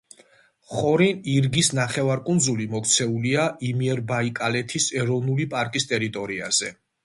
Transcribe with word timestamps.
ხორინ-ირგის 0.75 1.69
ნახევარკუნძული 1.81 2.67
მოქცეულია 2.73 3.45
იმიერბაიკალეთის 3.69 4.91
ეროვნული 5.03 5.49
პარკის 5.57 5.91
ტერიტორიაზე. 5.93 6.77